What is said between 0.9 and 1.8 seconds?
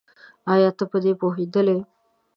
په دې پوهېدلې؟